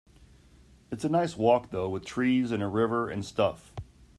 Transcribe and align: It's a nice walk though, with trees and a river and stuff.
It's 0.91 1.03
a 1.03 1.09
nice 1.09 1.37
walk 1.37 1.69
though, 1.69 1.87
with 1.87 2.05
trees 2.07 2.49
and 2.51 2.63
a 2.63 2.67
river 2.67 3.07
and 3.07 3.23
stuff. 3.23 3.71